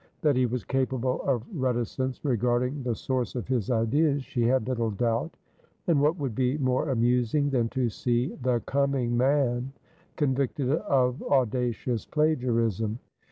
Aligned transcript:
That 0.21 0.35
he 0.35 0.47
was 0.47 0.63
capable 0.63 1.21
of 1.21 1.43
reticence 1.53 2.25
regarding 2.25 2.81
the 2.81 2.95
source 2.95 3.35
of 3.35 3.47
his 3.47 3.69
ideas, 3.69 4.23
she 4.23 4.41
had 4.41 4.67
little 4.67 4.89
doubt; 4.89 5.37
and 5.85 6.01
what 6.01 6.17
would 6.17 6.33
be 6.33 6.57
more 6.57 6.89
amusing 6.89 7.51
than 7.51 7.69
to 7.69 7.87
see 7.87 8.29
"the 8.41 8.61
coming 8.65 9.15
man" 9.15 9.73
convicted 10.15 10.71
of 10.71 11.21
audacious 11.21 12.07
plagiarism? 12.07 12.97